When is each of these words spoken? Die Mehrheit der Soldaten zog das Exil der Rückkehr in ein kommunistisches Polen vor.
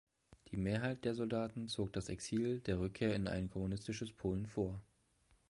Die 0.49 0.57
Mehrheit 0.57 1.05
der 1.05 1.13
Soldaten 1.13 1.67
zog 1.67 1.93
das 1.93 2.09
Exil 2.09 2.59
der 2.61 2.79
Rückkehr 2.79 3.13
in 3.13 3.27
ein 3.27 3.51
kommunistisches 3.51 4.11
Polen 4.11 4.47
vor. 4.47 4.81